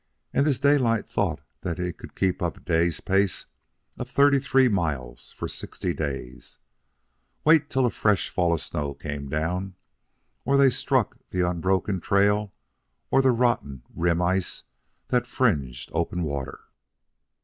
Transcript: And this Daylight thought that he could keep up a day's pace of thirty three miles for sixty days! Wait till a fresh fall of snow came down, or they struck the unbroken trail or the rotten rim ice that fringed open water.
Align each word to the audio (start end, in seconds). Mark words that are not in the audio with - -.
And 0.33 0.47
this 0.47 0.57
Daylight 0.57 1.07
thought 1.07 1.41
that 1.61 1.77
he 1.77 1.93
could 1.93 2.15
keep 2.15 2.41
up 2.41 2.57
a 2.57 2.61
day's 2.61 2.99
pace 3.01 3.45
of 3.99 4.09
thirty 4.09 4.39
three 4.39 4.67
miles 4.67 5.31
for 5.37 5.47
sixty 5.47 5.93
days! 5.93 6.57
Wait 7.45 7.69
till 7.69 7.85
a 7.85 7.91
fresh 7.91 8.27
fall 8.27 8.51
of 8.51 8.61
snow 8.61 8.95
came 8.95 9.29
down, 9.29 9.75
or 10.43 10.57
they 10.57 10.71
struck 10.71 11.17
the 11.29 11.47
unbroken 11.47 11.99
trail 11.99 12.51
or 13.11 13.21
the 13.21 13.29
rotten 13.29 13.83
rim 13.93 14.23
ice 14.23 14.63
that 15.09 15.27
fringed 15.27 15.91
open 15.93 16.23
water. 16.23 16.61